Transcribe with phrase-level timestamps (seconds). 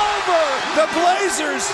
[0.00, 0.44] over.
[0.80, 1.64] The Blazers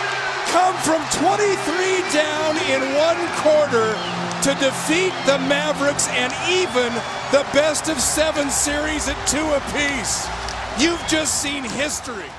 [0.51, 3.95] come from 23 down in one quarter
[4.43, 6.91] to defeat the Mavericks and even
[7.31, 10.29] the best of seven series at two apiece.
[10.79, 12.31] You've just seen history.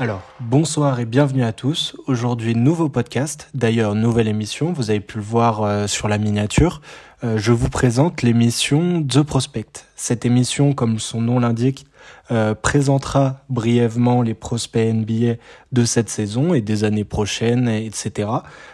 [0.00, 1.96] Alors, bonsoir et bienvenue à tous.
[2.06, 6.80] Aujourd'hui, nouveau podcast, d'ailleurs nouvelle émission, vous avez pu le voir euh, sur la miniature.
[7.24, 9.86] Euh, je vous présente l'émission The Prospect.
[9.96, 11.84] Cette émission, comme son nom l'indique,
[12.30, 15.34] euh, présentera brièvement les prospects NBA
[15.72, 18.28] de cette saison et des années prochaines, etc.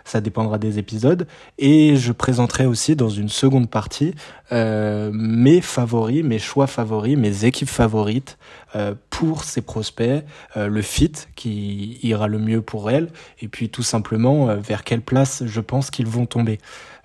[0.04, 1.26] Ça dépendra des épisodes.
[1.58, 4.14] Et je présenterai aussi dans une seconde partie
[4.52, 8.38] euh, mes favoris, mes choix favoris, mes équipes favorites
[8.76, 10.24] euh, pour ces prospects,
[10.56, 13.08] euh, le fit qui ira le mieux pour elles,
[13.40, 16.58] et puis tout simplement euh, vers quelle place je pense qu'ils vont tomber.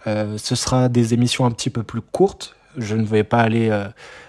[0.06, 3.88] ce sera des émissions un petit peu plus courtes, je ne vais pas aller euh,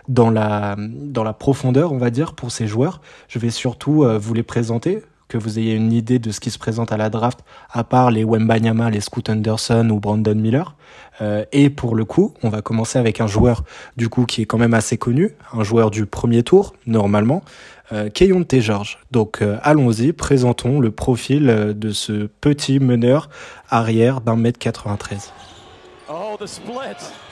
[0.09, 3.01] dans la dans la profondeur, on va dire, pour ces joueurs.
[3.29, 6.51] Je vais surtout euh, vous les présenter, que vous ayez une idée de ce qui
[6.51, 10.75] se présente à la draft, à part les Wembanyama, les Scoot Anderson ou Brandon Miller.
[11.21, 13.63] Euh, et pour le coup, on va commencer avec un joueur
[13.97, 17.43] du coup qui est quand même assez connu, un joueur du premier tour normalement,
[17.93, 18.61] euh, T.
[18.61, 18.99] George.
[19.11, 23.29] Donc allons-y, présentons le profil de ce petit meneur
[23.69, 25.33] arrière d'un mètre 93.
[26.09, 27.30] Oh, the split.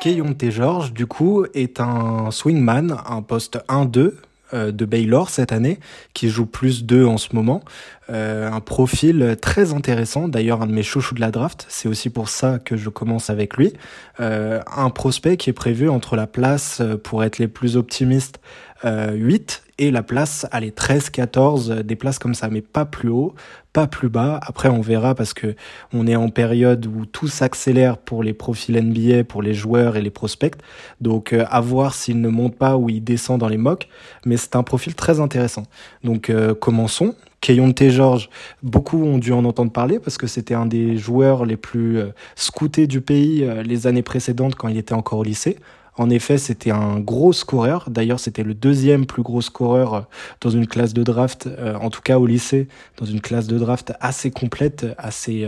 [0.00, 4.14] Keyonte George, du coup, est un swingman, un poste 1-2
[4.52, 5.78] euh, de Baylor cette année,
[6.12, 7.62] qui joue plus 2 en ce moment.
[8.10, 12.10] Euh, un profil très intéressant, d'ailleurs un de mes chouchous de la draft, c'est aussi
[12.10, 13.72] pour ça que je commence avec lui.
[14.18, 18.40] Euh, un prospect qui est prévu entre la place, pour être les plus optimistes,
[18.84, 23.34] 8 et la place, allez, 13, 14, des places comme ça, mais pas plus haut,
[23.72, 24.38] pas plus bas.
[24.42, 25.56] Après, on verra parce que
[25.94, 30.02] on est en période où tout s'accélère pour les profils NBA, pour les joueurs et
[30.02, 30.54] les prospects.
[31.00, 33.88] Donc, euh, à voir s'il ne monte pas ou il descend dans les mocks.
[34.26, 35.62] Mais c'est un profil très intéressant.
[36.04, 37.14] Donc, euh, commençons.
[37.40, 37.90] T.
[37.90, 38.28] George,
[38.62, 42.08] beaucoup ont dû en entendre parler parce que c'était un des joueurs les plus euh,
[42.34, 45.56] scoutés du pays les années précédentes quand il était encore au lycée.
[46.00, 47.90] En effet, c'était un gros scoreur.
[47.90, 50.00] D'ailleurs, c'était le deuxième plus gros scoreur euh,
[50.40, 53.58] dans une classe de draft, euh, en tout cas au lycée, dans une classe de
[53.58, 55.46] draft assez complète, assez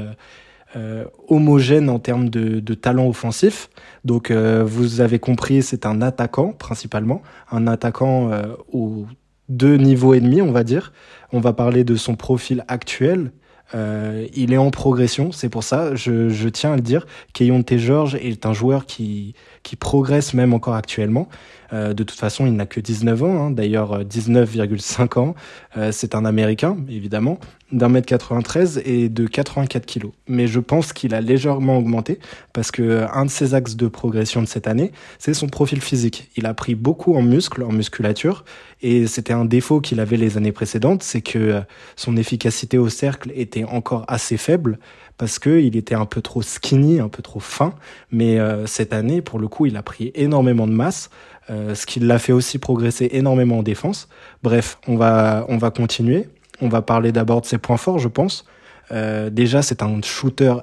[0.77, 3.71] euh, homogène en termes de, talent offensif.
[4.05, 8.31] Donc, vous avez compris, c'est un attaquant principalement, un attaquant
[8.71, 9.07] aux
[9.49, 10.93] deux niveaux et demi, on va dire.
[11.33, 13.33] On va parler de son profil actuel,
[13.75, 17.79] il est en progression, c'est pour ça, je, je, tiens à le dire, T.
[17.79, 21.29] George est un joueur qui, qui progresse même encore actuellement.
[21.73, 25.35] Euh, de toute façon, il n'a que 19 ans, hein, d'ailleurs 19,5 euh, ans.
[25.77, 27.39] Euh, c'est un Américain, évidemment,
[27.71, 30.13] d'un mètre 93 et de 84 kilos.
[30.29, 32.19] Mais je pense qu'il a légèrement augmenté
[32.53, 36.31] parce que un de ses axes de progression de cette année, c'est son profil physique.
[36.37, 38.45] Il a pris beaucoup en muscle, en musculature,
[38.83, 41.63] et c'était un défaut qu'il avait les années précédentes, c'est que
[41.97, 44.79] son efficacité au cercle était encore assez faible
[45.19, 47.75] parce que il était un peu trop skinny, un peu trop fin.
[48.11, 51.11] Mais cette année, pour le coup, il a pris énormément de masse.
[51.51, 54.09] Euh, ce qui l'a fait aussi progresser énormément en défense.
[54.43, 56.29] Bref, on va, on va continuer.
[56.61, 58.45] On va parler d'abord de ses points forts, je pense.
[58.93, 60.55] Euh, déjà, c'est un shooter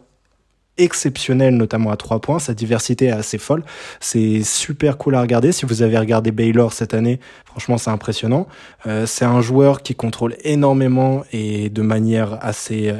[0.78, 2.40] exceptionnel, notamment à trois points.
[2.40, 3.64] Sa diversité est assez folle.
[4.00, 5.52] C'est super cool à regarder.
[5.52, 8.48] Si vous avez regardé Baylor cette année, franchement, c'est impressionnant.
[8.88, 12.94] Euh, c'est un joueur qui contrôle énormément et de manière assez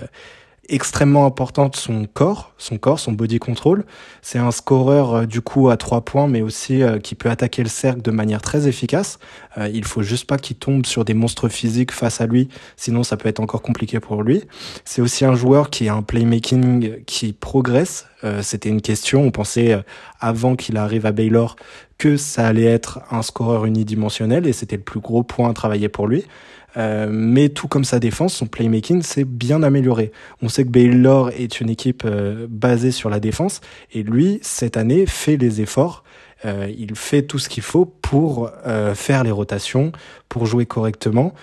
[0.70, 3.86] extrêmement importante son corps, son corps, son body control.
[4.22, 7.64] C'est un scoreur euh, du coup à trois points, mais aussi euh, qui peut attaquer
[7.64, 9.20] le cercle de manière très efficace.
[9.58, 13.04] Euh, il faut juste pas qu'il tombe sur des monstres physiques face à lui, sinon
[13.04, 14.44] ça peut être encore compliqué pour lui.
[14.86, 18.06] C'est aussi un joueur qui a un playmaking qui progresse.
[18.24, 19.24] Euh, C'était une question.
[19.24, 19.82] On pensait
[20.20, 21.56] avant qu'il arrive à Baylor
[21.98, 25.90] que ça allait être un scoreur unidimensionnel et c'était le plus gros point à travailler
[25.90, 26.26] pour lui.
[26.78, 30.12] Euh, mais tout comme sa défense, son playmaking s'est bien amélioré.
[30.42, 34.78] On sait que Baylor est une équipe euh, basée sur la défense et lui, cette
[34.78, 36.04] année, fait les efforts.
[36.46, 38.52] Euh, il fait tout ce qu'il faut pour
[38.96, 39.92] faire les rotations,
[40.30, 41.34] pour jouer correctement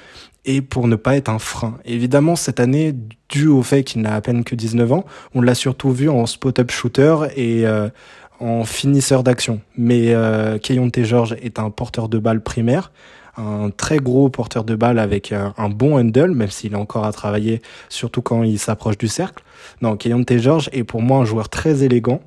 [0.44, 1.78] et pour ne pas être un frein.
[1.84, 2.94] Évidemment, cette année,
[3.28, 5.04] dû au fait qu'il n'a à peine que 19 ans,
[5.34, 7.66] on l'a surtout vu en spot-up shooter et
[8.40, 9.60] en finisseur d'action.
[9.76, 11.04] Mais euh, T.
[11.04, 12.92] George est un porteur de balle primaire
[13.36, 17.12] un très gros porteur de balle avec un, bon handle, même s'il est encore à
[17.12, 19.42] travailler, surtout quand il s'approche du cercle.
[19.82, 20.38] Non, T.
[20.38, 22.20] George est pour moi un joueur très élégant,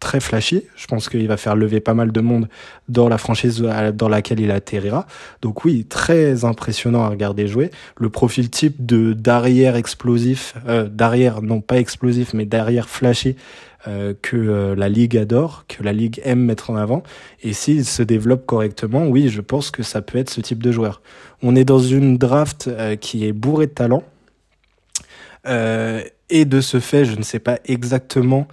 [0.00, 0.64] très flashy.
[0.76, 2.48] Je pense qu'il va faire lever pas mal de monde
[2.88, 3.60] dans la franchise
[3.94, 5.06] dans laquelle il atterrira.
[5.42, 7.70] Donc oui, très impressionnant à regarder jouer.
[7.96, 13.36] Le profil type de d'arrière explosif, euh, d'arrière non pas explosif mais d'arrière flashy
[13.88, 17.02] euh, que euh, la ligue adore, que la ligue aime mettre en avant.
[17.42, 20.72] Et s'il se développe correctement, oui, je pense que ça peut être ce type de
[20.72, 21.00] joueur.
[21.42, 22.70] On est dans une draft
[23.00, 24.02] qui est bourrée de talent.
[25.46, 28.48] et de ce fait, je ne sais pas exactement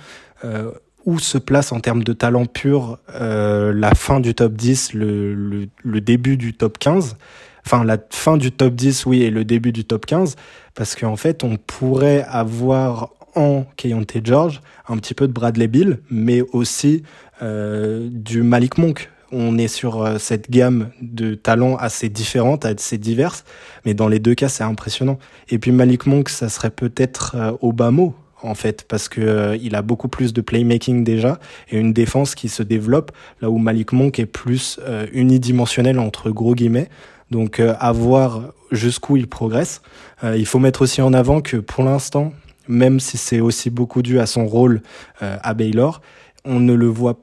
[1.06, 5.68] où se place en termes de talent pur la fin du top 10, le, le,
[5.84, 7.18] le, début du top 15.
[7.66, 10.36] Enfin, la fin du top 10, oui, et le début du top 15.
[10.76, 16.00] Parce qu'en fait, on pourrait avoir en Keyonte George, un petit peu de Bradley Bill,
[16.10, 17.04] mais aussi
[17.42, 19.10] euh, du Malik Monk.
[19.32, 23.44] On est sur euh, cette gamme de talents assez différentes, assez diverses,
[23.86, 25.18] mais dans les deux cas, c'est impressionnant.
[25.50, 28.12] Et puis Malik Monk, ça serait peut-être euh, Obama
[28.44, 32.36] en fait, parce que euh, il a beaucoup plus de playmaking déjà et une défense
[32.36, 33.12] qui se développe,
[33.42, 34.80] là où Malik Monk est plus
[35.12, 36.90] unidimensionnel entre gros guillemets.
[37.32, 39.82] Donc à voir jusqu'où il progresse.
[40.24, 42.32] il faut mettre aussi en avant que pour l'instant,
[42.68, 44.82] même si c'est aussi beaucoup dû à son rôle
[45.22, 46.02] euh, à Baylor,
[46.46, 47.20] on ne le voit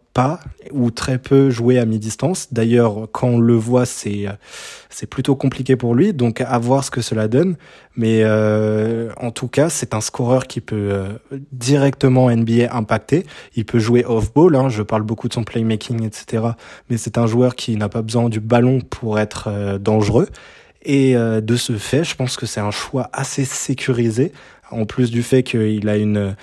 [0.73, 2.53] ou très peu jouer à mi-distance.
[2.53, 4.33] D'ailleurs, quand on le voit, c'est euh,
[4.89, 6.13] c'est plutôt compliqué pour lui.
[6.13, 7.57] Donc, à voir ce que cela donne.
[7.97, 11.05] Mais euh, en tout cas, c'est un scoreur qui peut
[11.53, 13.27] directement NBA impacter.
[13.57, 14.55] Il peut jouer off-ball.
[14.57, 14.69] Hein.
[14.69, 16.45] Je parle beaucoup de son playmaking, etc.
[16.89, 20.29] Mais c'est un joueur qui n'a pas besoin du ballon pour être dangereux.
[20.83, 24.33] Et de ce fait, je pense que c'est un choix assez sécurisé
[24.71, 26.35] en plus du fait qu'il a une,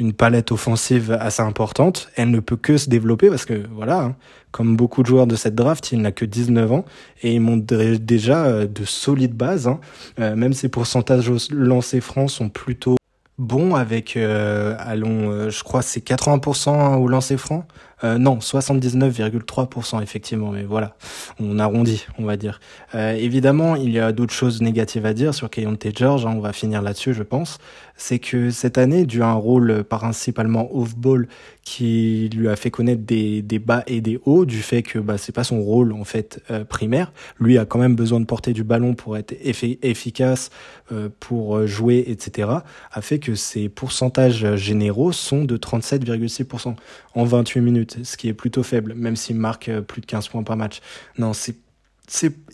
[0.00, 4.16] une palette offensive assez importante, elle ne peut que se développer parce que, voilà, hein,
[4.50, 6.84] comme beaucoup de joueurs de cette draft, il n'a que 19 ans
[7.22, 7.66] et il montre
[7.96, 9.68] déjà euh, de solides bases.
[9.68, 9.78] Hein.
[10.18, 12.96] Euh, même ses pourcentages lancés francs sont plutôt
[13.38, 17.66] bons avec, euh, allons, je crois c'est 80% au lancer franc,
[18.02, 20.96] euh, non, 79,3% effectivement, mais voilà,
[21.38, 22.60] on arrondit, on va dire.
[22.94, 26.40] Euh, évidemment, il y a d'autres choses négatives à dire sur Kayonte George, hein, on
[26.40, 27.58] va finir là-dessus, je pense.
[28.02, 31.28] C'est que cette année, dû à un rôle principalement off-ball
[31.64, 35.18] qui lui a fait connaître des, des, bas et des hauts, du fait que bah,
[35.18, 37.12] c'est pas son rôle en fait euh, primaire.
[37.38, 40.48] Lui a quand même besoin de porter du ballon pour être efficace,
[40.92, 42.48] euh, pour jouer, etc.
[42.90, 46.76] a fait que ses pourcentages généraux sont de 37,6%
[47.14, 50.28] en 28 minutes ce qui est plutôt faible, même s'il marque euh, plus de 15
[50.28, 50.80] points par match.
[51.18, 51.56] Non, c'est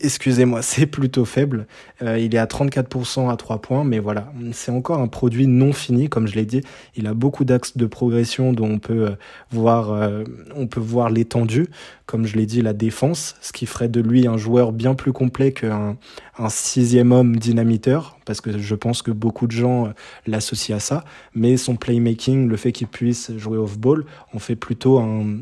[0.00, 1.66] excusez-moi, c'est plutôt faible.
[2.02, 5.72] Euh, il est à 34% à 3 points, mais voilà, c'est encore un produit non
[5.72, 6.60] fini, comme je l'ai dit.
[6.94, 9.16] Il a beaucoup d'axes de progression dont on peut
[9.54, 10.24] euh,
[10.66, 11.68] peut voir l'étendue.
[12.06, 15.12] Comme je l'ai dit, la défense, ce qui ferait de lui un joueur bien plus
[15.12, 15.96] complet qu'un
[16.38, 19.92] un sixième homme dynamiteur, parce que je pense que beaucoup de gens
[20.26, 21.04] l'associent à ça.
[21.34, 24.04] Mais son playmaking, le fait qu'il puisse jouer off-ball,
[24.34, 25.38] on fait plutôt un,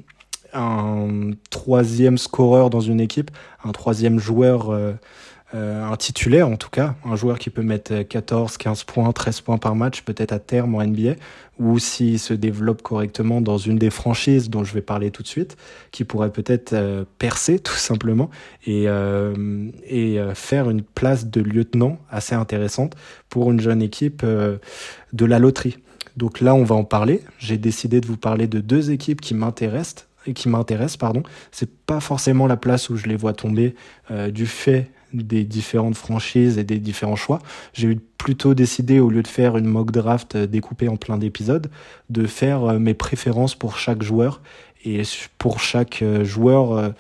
[0.55, 3.31] un troisième scoreur dans une équipe,
[3.65, 4.93] un troisième joueur, euh,
[5.55, 9.41] euh, un titulaire en tout cas, un joueur qui peut mettre 14, 15 points, 13
[9.41, 11.15] points par match peut-être à terme en NBA,
[11.59, 15.29] ou s'il se développe correctement dans une des franchises dont je vais parler tout de
[15.29, 15.57] suite,
[15.93, 18.31] qui pourrait peut-être euh, percer tout simplement
[18.67, 18.87] et,
[19.89, 22.95] et faire une place de lieutenant assez intéressante
[23.29, 25.77] pour une jeune équipe de la loterie.
[26.17, 27.23] Donc là, on va en parler.
[27.39, 31.23] J'ai décidé de vous parler de deux équipes qui m'intéressent qui m'intéresse, pardon,
[31.53, 33.75] c'est pas forcément la place où je les vois tomber
[34.11, 37.39] euh, du fait des différentes franchises et des différents choix.
[37.73, 41.71] J'ai plutôt décidé, au lieu de faire une mock draft euh, découpée en plein d'épisodes,
[42.11, 44.41] de faire euh, mes préférences pour chaque joueur
[44.87, 45.03] et
[45.39, 46.93] pour chaque joueur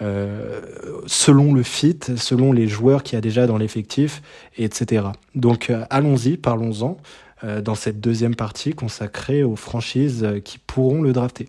[0.00, 0.60] euh,
[1.06, 4.22] selon le fit, selon les joueurs qu'il y a déjà dans l'effectif,
[4.56, 5.06] etc.
[5.34, 6.96] Donc allons-y, parlons-en
[7.42, 11.48] dans cette deuxième partie consacrée aux franchises qui pourront le drafter.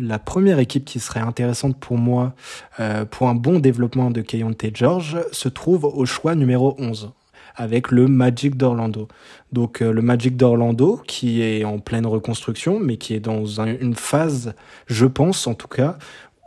[0.00, 2.32] La première équipe qui serait intéressante pour moi
[2.80, 7.12] euh, pour un bon développement de Kayonte George se trouve au choix numéro 11
[7.54, 9.08] avec le Magic d'Orlando.
[9.52, 13.94] Donc euh, le Magic d'Orlando qui est en pleine reconstruction mais qui est dans une
[13.94, 14.54] phase,
[14.86, 15.98] je pense en tout cas,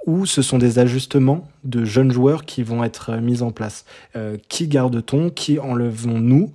[0.08, 3.86] où ce sont des ajustements de jeunes joueurs qui vont être mis en place.
[4.16, 5.30] Euh, qui garde-t-on?
[5.30, 6.52] Qui enlevons-nous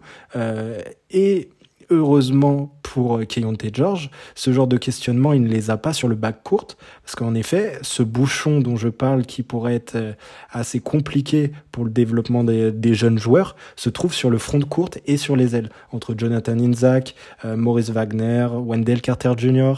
[1.11, 1.49] Et
[1.91, 6.15] heureusement pour Kayonte George, ce genre de questionnement, il ne les a pas sur le
[6.15, 6.69] bac court,
[7.03, 10.13] parce qu'en effet, ce bouchon dont je parle, qui pourrait être euh,
[10.51, 14.99] assez compliqué pour le développement des, jeunes joueurs, se trouve sur le front de courte
[15.07, 17.15] et sur les ailes, entre Jonathan Inzak,
[17.45, 19.75] euh, Maurice Wagner, Wendell Carter Jr.,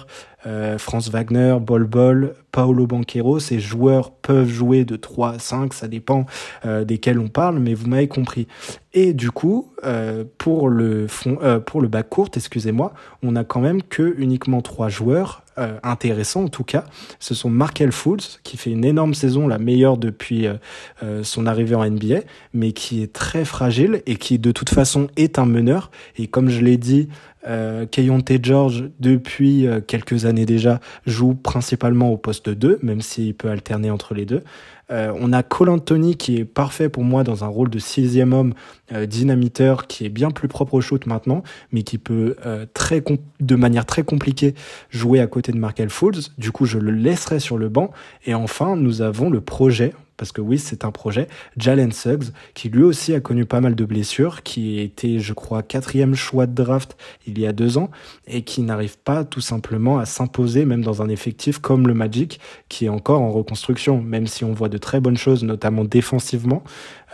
[0.46, 5.72] euh, Franz Wagner, Bol Bol, Paolo Banquero, ces joueurs peuvent jouer de 3 à 5,
[5.72, 6.26] ça dépend
[6.64, 8.46] euh, desquels on parle, mais vous m'avez compris.
[8.92, 12.92] Et du coup, euh, pour le fond, pour le bac court, excusez-moi,
[13.22, 16.84] on a quand même que uniquement trois joueurs euh, intéressants en tout cas,
[17.18, 21.74] ce sont Markel Fultz qui fait une énorme saison, la meilleure depuis euh, son arrivée
[21.74, 22.20] en NBA,
[22.54, 25.90] mais qui est très fragile et qui de toute façon est un meneur.
[26.16, 27.08] Et comme je l'ai dit,
[27.46, 33.48] euh, Kayonte George, depuis quelques années déjà, joue principalement au poste 2, même s'il peut
[33.48, 34.42] alterner entre les deux.
[34.90, 38.32] Euh, on a Cole Anthony qui est parfait pour moi dans un rôle de sixième
[38.32, 38.54] homme
[38.92, 41.42] euh, dynamiteur qui est bien plus propre au shoot maintenant,
[41.72, 43.02] mais qui peut euh, très
[43.40, 44.54] de manière très compliquée
[44.90, 46.32] jouer à côté de Markel Fultz.
[46.38, 47.90] Du coup, je le laisserai sur le banc.
[48.26, 51.28] Et enfin, nous avons le projet parce que oui, c'est un projet.
[51.56, 55.62] Jalen Suggs, qui lui aussi a connu pas mal de blessures, qui était, je crois,
[55.62, 56.94] quatrième choix de draft
[57.26, 57.90] il y a deux ans,
[58.26, 62.38] et qui n'arrive pas tout simplement à s'imposer, même dans un effectif comme le Magic,
[62.68, 66.64] qui est encore en reconstruction, même si on voit de très bonnes choses, notamment défensivement,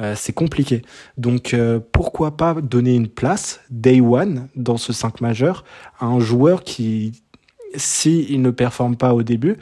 [0.01, 0.83] euh, c'est compliqué.
[1.17, 5.63] Donc euh, pourquoi pas donner une place, day one, dans ce 5 majeur,
[6.01, 7.23] à un joueur qui,
[7.77, 9.59] s'il il ne performe pas au début,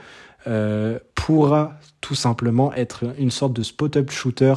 [0.46, 4.54] euh, pourra tout simplement être une sorte de spot-up shooter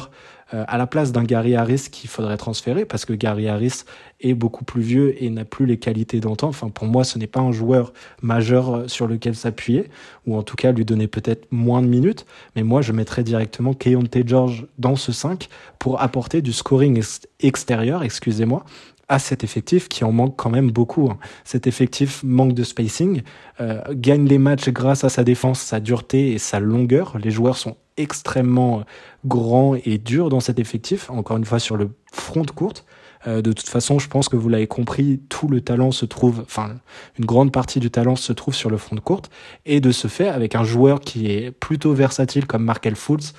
[0.54, 3.84] euh, à la place d'un Gary Harris qu'il faudrait transférer parce que Gary Harris
[4.20, 6.48] est beaucoup plus vieux et n'a plus les qualités d'antan.
[6.48, 7.92] Enfin, pour moi, ce n'est pas un joueur
[8.22, 9.88] majeur euh, sur lequel s'appuyer
[10.26, 12.26] ou en tout cas lui donner peut-être moins de minutes.
[12.56, 17.02] Mais moi, je mettrais directement Keontae George dans ce 5 pour apporter du scoring
[17.40, 18.64] extérieur, excusez-moi,
[19.08, 21.08] à cet effectif qui en manque quand même beaucoup.
[21.10, 21.18] Hein.
[21.44, 23.22] Cet effectif manque de spacing,
[23.60, 27.16] euh, gagne les matchs grâce à sa défense, sa dureté et sa longueur.
[27.18, 28.84] Les joueurs sont extrêmement
[29.24, 32.84] grands et durs dans cet effectif, encore une fois sur le front de courte.
[33.26, 36.40] Euh, de toute façon, je pense que vous l'avez compris, tout le talent se trouve,
[36.40, 36.76] enfin,
[37.18, 39.30] une grande partie du talent se trouve sur le front de courte.
[39.66, 43.34] Et de ce fait, avec un joueur qui est plutôt versatile comme Markel Fultz,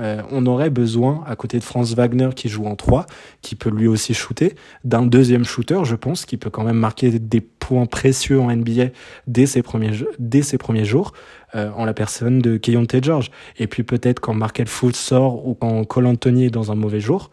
[0.00, 3.06] euh, on aurait besoin, à côté de Franz Wagner qui joue en 3,
[3.42, 7.18] qui peut lui aussi shooter, d'un deuxième shooter, je pense, qui peut quand même marquer
[7.18, 8.86] des points précieux en NBA
[9.28, 11.12] dès ses premiers, dès ses premiers jours,
[11.54, 13.30] euh, en la personne de Keyonte George.
[13.58, 17.00] Et puis peut-être quand Markel Fultz sort ou quand Cole Anthony est dans un mauvais
[17.00, 17.30] jour,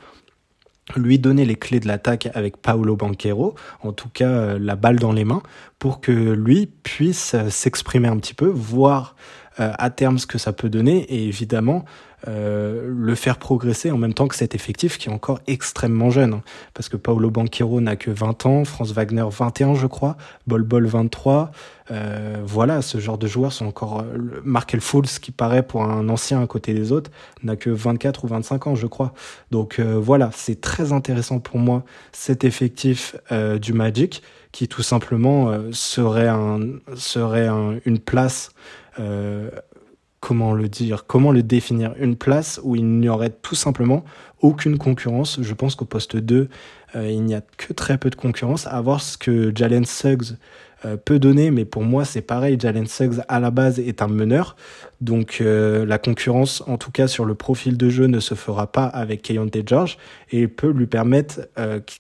[0.96, 5.00] lui donner les clés de l'attaque avec Paolo Banquero, en tout cas euh, la balle
[5.00, 5.42] dans les mains,
[5.80, 9.16] pour que lui puisse s'exprimer un petit peu, voir
[9.58, 11.84] à terme ce que ça peut donner et évidemment
[12.28, 16.34] euh, le faire progresser en même temps que cet effectif qui est encore extrêmement jeune.
[16.34, 16.44] Hein.
[16.74, 20.86] parce que Paolo Banquero n'a que 20 ans, Franz Wagner 21 je crois, Bol Bol
[20.86, 21.52] 23.
[21.90, 24.02] Euh, voilà, ce genre de joueurs sont encore...
[24.02, 27.10] Euh, Markel Fultz qui paraît pour un ancien à côté des autres
[27.44, 29.14] n'a que 24 ou 25 ans je crois.
[29.50, 33.16] Donc voilà, c'est très intéressant pour moi cet effectif
[33.62, 36.60] du Magic qui tout simplement serait, un,
[36.96, 37.50] serait
[37.86, 38.52] une place
[40.22, 44.06] comment le dire, comment le définir Une place où il n'y aurait tout simplement
[44.40, 45.40] aucune concurrence.
[45.42, 46.48] Je pense qu'au poste 2,
[46.96, 48.68] euh, il n'y a que très peu de concurrence.
[48.68, 50.38] À voir ce que Jalen Suggs
[50.86, 52.58] euh, peut donner, mais pour moi c'est pareil.
[52.60, 54.56] Jalen Suggs à la base est un meneur,
[55.00, 58.72] donc euh, la concurrence, en tout cas sur le profil de jeu, ne se fera
[58.72, 59.98] pas avec Kayonte George
[60.32, 61.42] et peut lui permettre,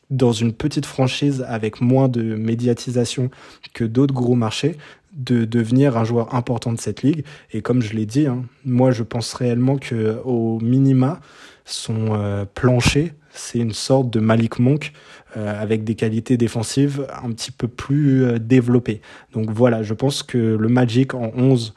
[0.09, 3.29] dans une petite franchise avec moins de médiatisation
[3.73, 4.77] que d'autres gros marchés,
[5.13, 7.25] de devenir un joueur important de cette ligue.
[7.51, 11.19] Et comme je l'ai dit, hein, moi je pense réellement que au minima,
[11.65, 14.93] son euh, plancher, c'est une sorte de Malik Monk
[15.37, 19.01] euh, avec des qualités défensives un petit peu plus euh, développées.
[19.33, 21.73] Donc voilà, je pense que le Magic en 11,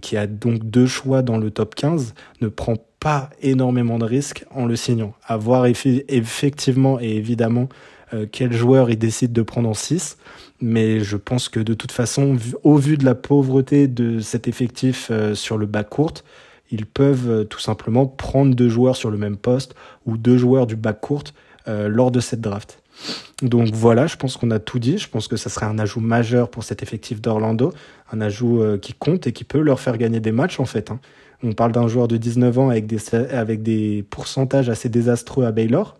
[0.00, 4.46] qui a donc deux choix dans le top 15, ne prend pas énormément de risques
[4.50, 5.12] en le signant.
[5.26, 7.68] À voir effectivement et évidemment
[8.32, 10.16] quel joueur il décide de prendre en 6
[10.60, 15.08] mais je pense que de toute façon, au vu de la pauvreté de cet effectif
[15.10, 16.14] euh, sur le bac court,
[16.70, 19.74] ils peuvent euh, tout simplement prendre deux joueurs sur le même poste
[20.04, 21.24] ou deux joueurs du bac court
[21.68, 22.82] euh, lors de cette draft.
[23.42, 24.98] Donc voilà, je pense qu'on a tout dit.
[24.98, 27.72] Je pense que ça serait un ajout majeur pour cet effectif d'Orlando,
[28.12, 30.90] un ajout qui compte et qui peut leur faire gagner des matchs en fait.
[30.90, 30.98] Hein.
[31.44, 35.52] On parle d'un joueur de 19 ans avec des, avec des pourcentages assez désastreux à
[35.52, 35.96] Baylor.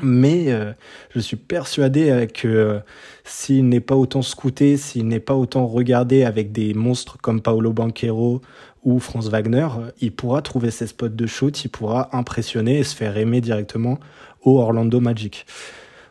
[0.00, 0.72] Mais euh,
[1.14, 2.78] je suis persuadé que euh,
[3.24, 7.72] s'il n'est pas autant scouté, s'il n'est pas autant regardé avec des monstres comme Paolo
[7.72, 8.40] Banquero
[8.84, 9.68] ou Franz Wagner,
[10.00, 13.98] il pourra trouver ses spots de shoot, il pourra impressionner et se faire aimer directement
[14.40, 15.46] au Orlando Magic.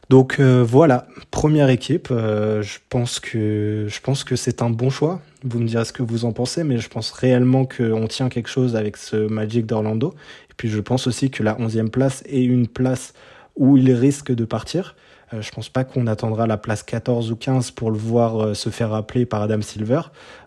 [0.09, 2.09] Donc euh, voilà, première équipe.
[2.09, 5.21] je pense que je pense que c'est un bon choix.
[5.43, 8.49] Vous me direz ce que vous en pensez, mais je pense réellement qu'on tient quelque
[8.49, 10.13] chose avec ce Magic d'Orlando.
[10.51, 13.13] Et puis je pense aussi que la 11e place est une place
[13.55, 14.95] où il risque de partir.
[15.33, 18.53] Euh, je pense pas qu'on attendra la place 14 ou 15 pour le voir euh,
[18.53, 20.01] se faire appeler par Adam Silver.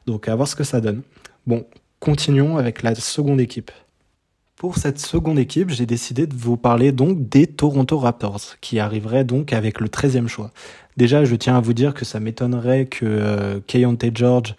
[0.06, 1.02] Donc à voir ce que ça donne.
[1.46, 1.64] Bon,
[2.00, 3.70] continuons avec la seconde équipe.
[4.56, 9.24] Pour cette seconde équipe, j'ai décidé de vous parler donc des Toronto Raptors, qui arriveraient
[9.24, 10.52] donc avec le 13e choix.
[10.96, 14.54] Déjà, je tiens à vous dire que ça m'étonnerait que euh, Kayonte George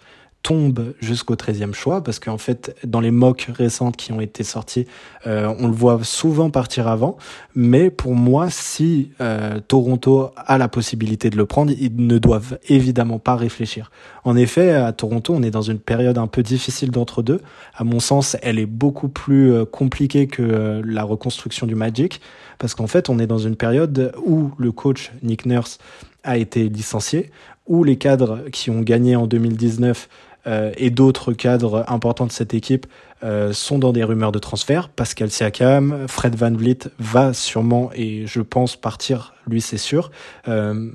[0.46, 4.86] tombe jusqu'au 13e choix parce qu'en fait dans les mocks récentes qui ont été sortis
[5.26, 7.16] euh, on le voit souvent partir avant.
[7.56, 12.60] Mais pour moi si euh, Toronto a la possibilité de le prendre ils ne doivent
[12.68, 13.90] évidemment pas réfléchir.
[14.22, 17.40] En effet à Toronto on est dans une période un peu difficile d'entre deux
[17.74, 22.20] à mon sens elle est beaucoup plus euh, compliquée que la reconstruction du Magic
[22.58, 25.78] parce qu'en fait on est dans une période où le coach Nick Nurse
[26.26, 27.30] a été licencié,
[27.66, 32.54] où les cadres qui ont gagné en 2019 euh, et d'autres cadres importants de cette
[32.54, 32.86] équipe
[33.24, 34.90] euh, sont dans des rumeurs de transfert.
[34.90, 40.10] Pascal Siakam, Fred Van Vliet va sûrement et je pense partir, lui c'est sûr.
[40.48, 40.90] Euh,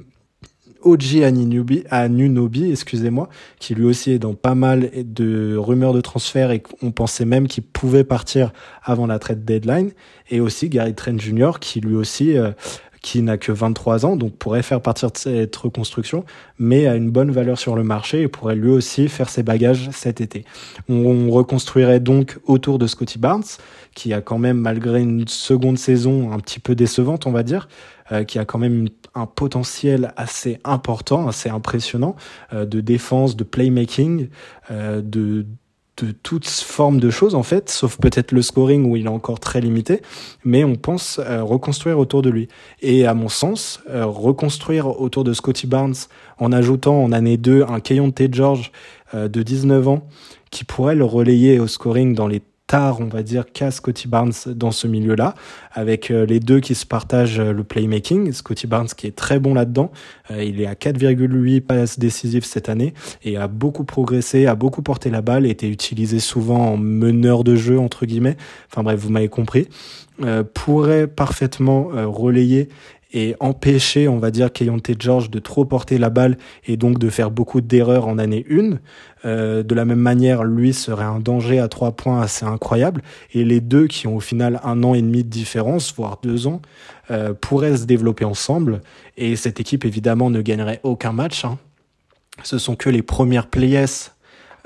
[0.84, 3.28] Oji Anunobi, excusez-moi,
[3.60, 7.48] qui lui aussi est dans pas mal de rumeurs de transfert et on pensait même
[7.48, 8.54] qu'il pouvait partir
[8.84, 9.92] avant la trade deadline.
[10.30, 11.54] Et aussi Gary Trent Jr.
[11.60, 12.52] qui lui aussi euh,
[13.02, 16.24] qui n'a que 23 ans, donc pourrait faire partir de cette reconstruction,
[16.60, 19.90] mais a une bonne valeur sur le marché et pourrait lui aussi faire ses bagages
[19.92, 20.46] cet été.
[20.88, 23.44] On, reconstruirait donc autour de Scotty Barnes,
[23.96, 27.68] qui a quand même, malgré une seconde saison un petit peu décevante, on va dire,
[28.12, 32.16] euh, qui a quand même un potentiel assez important, assez impressionnant
[32.54, 34.30] euh, de défense, de playmaking,
[34.70, 35.46] euh, de
[35.98, 39.40] de toutes formes de choses en fait, sauf peut-être le scoring où il est encore
[39.40, 40.02] très limité,
[40.44, 42.48] mais on pense euh, reconstruire autour de lui.
[42.82, 45.96] Et à mon sens, euh, reconstruire autour de Scotty Barnes
[46.40, 48.30] en ajoutant en année 2 un T.
[48.32, 48.72] George
[49.14, 50.08] euh, de 19 ans
[50.50, 52.42] qui pourrait le relayer au scoring dans les
[52.74, 55.36] on va dire, qu'a Scotty Barnes dans ce milieu-là,
[55.74, 58.32] avec euh, les deux qui se partagent euh, le playmaking.
[58.32, 59.92] Scotty Barnes qui est très bon là-dedans.
[60.32, 64.82] Euh, il est à 4,8 passes décisives cette année et a beaucoup progressé, a beaucoup
[64.82, 68.38] porté la balle, été utilisé souvent en meneur de jeu, entre guillemets.
[68.72, 69.68] Enfin bref, vous m'avez compris.
[70.54, 72.70] pourrait parfaitement relayer
[73.14, 77.10] et empêcher, on va dire, Kayonte George de trop porter la balle et donc de
[77.10, 78.78] faire beaucoup d'erreurs en année 1.
[79.26, 83.02] Euh, de la même manière, lui serait un danger à trois points assez incroyable.
[83.34, 86.48] Et les deux, qui ont au final un an et demi de différence, voire deux
[86.48, 86.62] ans,
[87.12, 88.82] euh, pourraient se développer ensemble.
[89.18, 91.46] Et cette équipe, évidemment, ne gagnerait aucun match.
[91.46, 91.58] Hein.
[92.44, 93.86] Ce sont que les premières players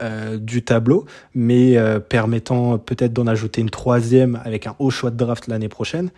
[0.01, 5.09] euh, du tableau, mais euh, permettant peut-être d'en ajouter une troisième avec un haut choix
[5.09, 6.09] de draft l'année prochaine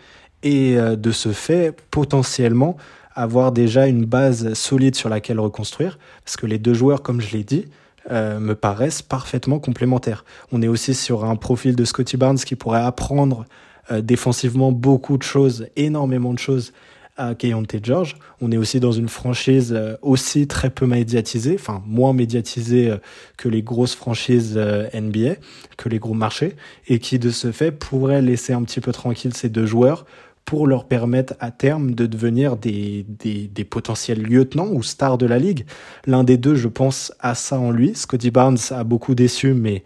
[0.42, 2.76] et euh, de ce fait potentiellement
[3.14, 7.36] avoir déjà une base solide sur laquelle reconstruire, parce que les deux joueurs, comme je
[7.36, 7.64] l'ai dit,
[8.10, 10.24] euh, me paraissent parfaitement complémentaires.
[10.52, 13.44] On est aussi sur un profil de Scotty Barnes qui pourrait apprendre
[13.90, 16.72] euh, défensivement beaucoup de choses, énormément de choses
[17.16, 18.16] à Kayonte George.
[18.40, 22.94] On est aussi dans une franchise aussi très peu médiatisée, enfin moins médiatisée
[23.36, 25.34] que les grosses franchises NBA,
[25.76, 26.54] que les gros marchés,
[26.86, 30.06] et qui de ce fait pourrait laisser un petit peu tranquille ces deux joueurs
[30.48, 35.26] pour leur permettre à terme de devenir des, des, des, potentiels lieutenants ou stars de
[35.26, 35.66] la ligue.
[36.06, 37.94] L'un des deux, je pense, a ça en lui.
[37.94, 39.84] Scotty Barnes a beaucoup déçu, mais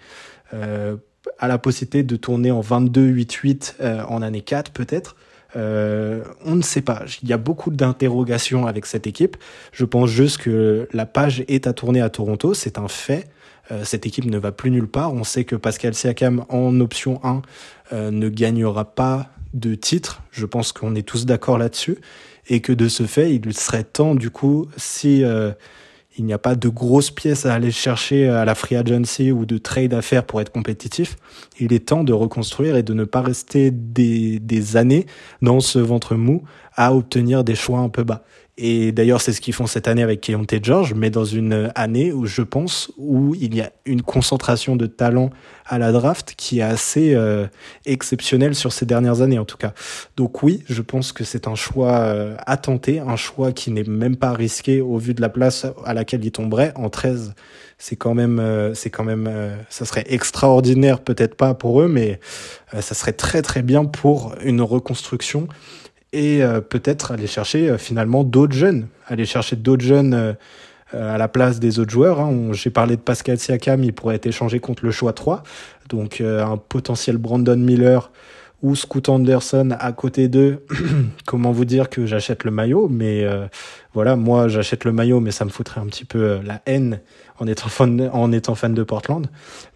[0.54, 0.94] euh,
[1.40, 5.16] a la possibilité de tourner en 22-8-8 euh, en année 4 peut-être.
[5.56, 7.02] Euh, on ne sait pas.
[7.24, 9.36] Il y a beaucoup d'interrogations avec cette équipe.
[9.72, 12.54] Je pense juste que la page est à tourner à Toronto.
[12.54, 13.28] C'est un fait.
[13.72, 15.12] Euh, cette équipe ne va plus nulle part.
[15.12, 17.42] On sait que Pascal Siakam en option 1
[17.92, 20.22] euh, ne gagnera pas de titre.
[20.30, 21.98] Je pense qu'on est tous d'accord là-dessus.
[22.48, 25.52] Et que de ce fait, il serait temps, du coup, si euh,
[26.18, 29.46] il n'y a pas de grosses pièces à aller chercher à la free agency ou
[29.46, 31.16] de trade à faire pour être compétitif,
[31.58, 35.06] il est temps de reconstruire et de ne pas rester des, des années
[35.40, 36.42] dans ce ventre mou
[36.74, 38.24] à obtenir des choix un peu bas.
[38.58, 42.12] Et d'ailleurs, c'est ce qu'ils font cette année avec Keontae George, mais dans une année
[42.12, 45.30] où je pense où il y a une concentration de talent
[45.64, 47.46] à la draft qui est assez euh,
[47.86, 49.72] exceptionnelle sur ces dernières années en tout cas.
[50.18, 53.84] Donc oui, je pense que c'est un choix euh, à tenter, un choix qui n'est
[53.84, 57.34] même pas risqué au vu de la place à laquelle il tomberait en 13.
[57.78, 59.30] C'est quand même, euh, c'est quand même,
[59.70, 62.20] ça serait extraordinaire, peut-être pas pour eux, mais
[62.78, 65.48] ça serait très très bien pour une reconstruction
[66.12, 70.34] et euh, peut-être aller chercher euh, finalement d'autres jeunes, aller chercher d'autres jeunes euh,
[70.92, 72.20] à la place des autres joueurs.
[72.20, 72.52] Hein.
[72.52, 75.42] J'ai parlé de Pascal Siakam, il pourrait être échangé contre le choix 3,
[75.88, 78.10] donc un potentiel Brandon Miller
[78.60, 80.66] ou Scoot Anderson à côté d'eux.
[81.26, 83.26] Comment vous dire que j'achète le maillot, mais
[83.94, 87.00] voilà, moi j'achète le maillot, mais ça me foutrait un petit peu la haine
[87.38, 89.26] en étant fan, en étant fan de Portland.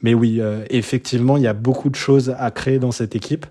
[0.03, 3.47] Mais oui, effectivement, il y a beaucoup de choses à créer dans cette équipe.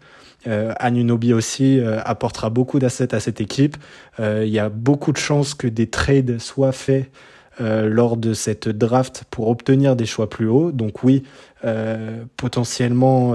[0.47, 3.77] Euh, Anunobi aussi euh, apportera beaucoup d'assets à cette équipe.
[4.19, 7.09] Euh, il y a beaucoup de chances que des trades soient faits
[7.61, 10.71] euh, lors de cette draft pour obtenir des choix plus hauts.
[10.71, 11.23] Donc oui,
[12.37, 13.33] potentiellement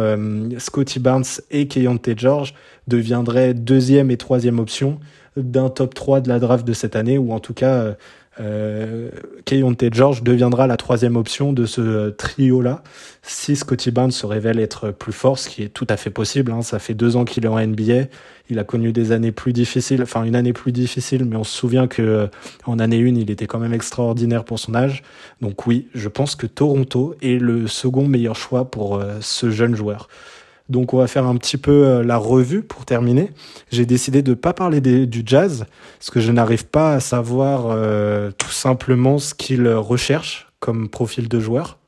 [0.58, 2.54] Scotty Barnes et Keyonte George
[2.86, 5.00] deviendraient deuxième et troisième option
[5.36, 7.96] d'un top 3 de la draft de cette année, ou en tout cas
[8.40, 9.10] euh,
[9.44, 12.82] Keyonte George deviendra la troisième option de ce trio-là
[13.22, 16.52] si Scotty Barnes se révèle être plus fort, ce qui est tout à fait possible.
[16.52, 16.62] Hein.
[16.62, 18.06] Ça fait deux ans qu'il est en NBA.
[18.48, 21.56] Il a connu des années plus difficiles, enfin une année plus difficile, mais on se
[21.56, 22.28] souvient que
[22.64, 25.02] en année une, il était quand même extraordinaire pour son âge.
[25.40, 30.08] Donc oui, je pense que Toronto est le second meilleur choix pour ce jeune joueur.
[30.70, 33.32] Donc on va faire un petit peu euh, la revue pour terminer.
[33.72, 35.66] J'ai décidé de ne pas parler du jazz
[35.98, 41.28] parce que je n'arrive pas à savoir euh, tout simplement ce qu'ils recherchent comme profil
[41.28, 41.78] de joueur.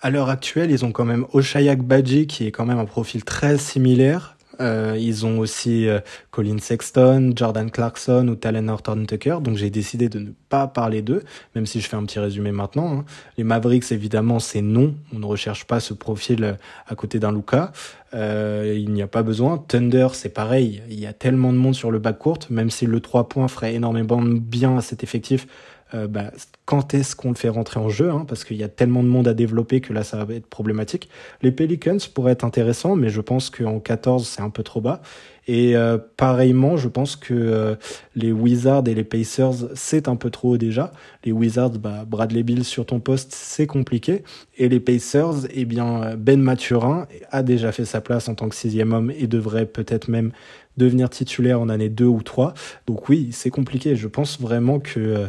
[0.00, 3.24] À l'heure actuelle, ils ont quand même Oshayak Badji qui est quand même un profil
[3.24, 9.38] très similaire euh, ils ont aussi euh, Colin Sexton, Jordan Clarkson ou Talen Horton Tucker.
[9.42, 11.22] Donc j'ai décidé de ne pas parler d'eux,
[11.54, 12.98] même si je fais un petit résumé maintenant.
[12.98, 13.04] Hein.
[13.36, 14.94] Les Mavericks, évidemment, c'est non.
[15.14, 16.52] On ne recherche pas ce profil euh,
[16.86, 17.72] à côté d'un Luca.
[18.14, 19.58] Euh, il n'y a pas besoin.
[19.58, 20.82] Thunder, c'est pareil.
[20.88, 23.74] Il y a tellement de monde sur le court, même si le 3 points ferait
[23.74, 25.46] énormément bien à cet effectif.
[25.94, 26.30] Euh, bah,
[26.66, 29.08] quand est-ce qu'on le fait rentrer en jeu, hein, parce qu'il y a tellement de
[29.08, 31.08] monde à développer que là ça va être problématique.
[31.40, 35.00] Les Pelicans pourraient être intéressants, mais je pense qu'en 14 c'est un peu trop bas.
[35.46, 37.74] Et euh, pareillement, je pense que euh,
[38.14, 40.92] les Wizards et les Pacers, c'est un peu trop haut déjà.
[41.24, 44.24] Les Wizards, bah, Bradley Bill sur ton poste, c'est compliqué.
[44.58, 48.54] Et les Pacers, eh bien, Ben Maturin a déjà fait sa place en tant que
[48.54, 50.32] sixième homme et devrait peut-être même
[50.76, 52.52] devenir titulaire en année 2 ou 3.
[52.86, 53.96] Donc oui, c'est compliqué.
[53.96, 55.28] Je pense vraiment que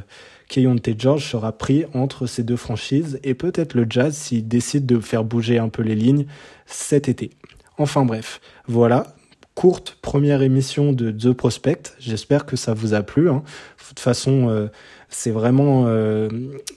[0.49, 4.99] Keyonte George sera pris entre ces deux franchises et peut-être le Jazz s'il décide de
[4.99, 6.25] faire bouger un peu les lignes
[6.65, 7.29] cet été.
[7.77, 9.15] Enfin bref, voilà,
[9.59, 11.93] courte première émission de The Prospect.
[11.99, 13.29] J'espère que ça vous a plu.
[13.29, 13.43] Hein.
[13.79, 14.67] De toute façon, euh,
[15.09, 16.29] c'est vraiment, euh,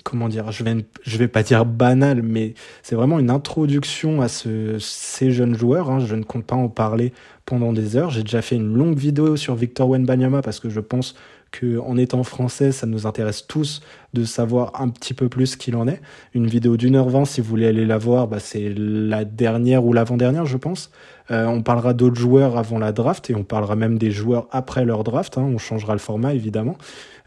[0.05, 4.79] comment dire, je vais, vais pas dire banal, mais c'est vraiment une introduction à ce,
[4.81, 5.91] ces jeunes joueurs.
[5.91, 6.01] Hein.
[6.01, 7.13] Je ne compte pas en parler
[7.47, 8.11] pendant des heures.
[8.11, 11.15] J'ai déjà fait une longue vidéo sur Victor Wenbanyama parce que je pense
[11.53, 13.83] que en étant français, ça nous intéresse tous
[14.15, 16.01] de savoir un petit peu plus qu'il en est.
[16.35, 19.85] Une vidéo d'une heure vingt, si vous voulez aller la voir, bah, c'est la dernière
[19.85, 20.91] ou l'avant-dernière, je pense.
[21.31, 24.85] Euh, on parlera d'autres joueurs avant la draft et on parlera même des joueurs après
[24.85, 25.39] leur draft.
[25.39, 25.43] Hein.
[25.43, 26.77] On changera le format, évidemment.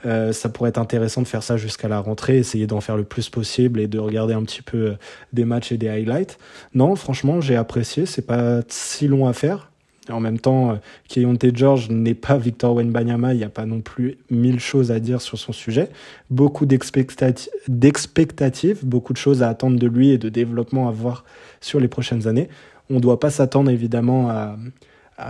[0.06, 3.06] Euh, ça pourrait être intéressant de faire ça jusqu'à la rentrée, essayer d'en faire le
[3.06, 4.94] plus possible et de regarder un petit peu euh,
[5.34, 6.38] des matchs et des highlights.
[6.74, 8.06] Non, franchement, j'ai apprécié.
[8.06, 9.72] C'est pas si long à faire.
[10.10, 10.76] En même temps, euh,
[11.08, 15.00] Keyonte George n'est pas Victor Wenbanyama, il n'y a pas non plus mille choses à
[15.00, 15.90] dire sur son sujet.
[16.30, 17.50] Beaucoup d'expectatives,
[18.84, 21.26] beaucoup de choses à attendre de lui et de développement à voir
[21.62, 22.50] sur les prochaines années.
[22.90, 24.58] On ne doit pas s'attendre évidemment à,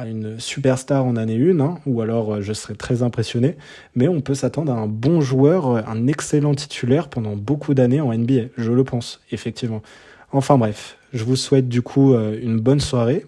[0.07, 3.55] une superstar en année 1, hein, ou alors euh, je serais très impressionné,
[3.93, 8.01] mais on peut s'attendre à un bon joueur, euh, un excellent titulaire pendant beaucoup d'années
[8.01, 9.83] en NBA, je le pense, effectivement.
[10.31, 13.25] Enfin bref, je vous souhaite du coup une bonne soirée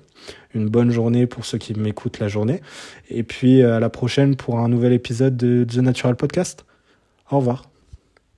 [0.57, 2.61] une bonne journée pour ceux qui m'écoutent la journée.
[3.09, 6.65] Et puis euh, à la prochaine pour un nouvel épisode de The Natural Podcast.
[7.31, 7.76] Au revoir.